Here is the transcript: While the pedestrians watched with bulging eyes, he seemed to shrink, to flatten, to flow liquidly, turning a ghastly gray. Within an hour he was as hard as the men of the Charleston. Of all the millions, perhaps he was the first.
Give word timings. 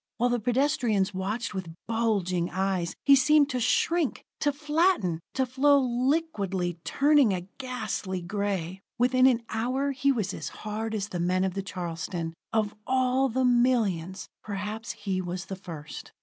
While 0.17 0.31
the 0.31 0.39
pedestrians 0.39 1.13
watched 1.13 1.53
with 1.53 1.75
bulging 1.87 2.49
eyes, 2.49 2.95
he 3.05 3.15
seemed 3.15 3.49
to 3.51 3.59
shrink, 3.59 4.25
to 4.39 4.51
flatten, 4.51 5.19
to 5.35 5.45
flow 5.45 5.77
liquidly, 5.79 6.79
turning 6.83 7.33
a 7.35 7.45
ghastly 7.59 8.19
gray. 8.19 8.81
Within 8.97 9.27
an 9.27 9.43
hour 9.49 9.91
he 9.91 10.11
was 10.11 10.33
as 10.33 10.49
hard 10.65 10.95
as 10.95 11.09
the 11.09 11.19
men 11.19 11.43
of 11.43 11.53
the 11.53 11.61
Charleston. 11.61 12.33
Of 12.51 12.73
all 12.87 13.29
the 13.29 13.45
millions, 13.45 14.27
perhaps 14.41 14.93
he 14.93 15.21
was 15.21 15.45
the 15.45 15.55
first. 15.55 16.11